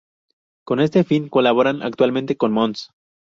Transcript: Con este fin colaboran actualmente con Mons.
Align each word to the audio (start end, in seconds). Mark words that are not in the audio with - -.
Con 0.65 0.79
este 0.79 1.03
fin 1.03 1.29
colaboran 1.29 1.83
actualmente 1.83 2.35
con 2.35 2.51
Mons. 2.51 2.89